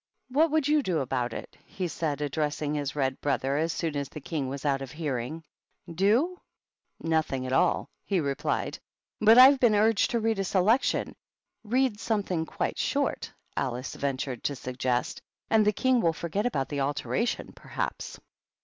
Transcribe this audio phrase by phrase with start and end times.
[0.29, 3.95] "What would you do about it?" he said, ad dressing his Red brother, as soon
[3.95, 5.43] as the King was out of hearing."
[6.03, 6.41] Do?
[6.99, 8.79] Nothing at all," he replied.
[9.19, 11.15] "But I've been urged to read a Selection.""
[11.63, 16.79] Read something quite short," Alice ventured to suggest, "and the King will forget about the
[16.81, 18.19] alteration, perhaps."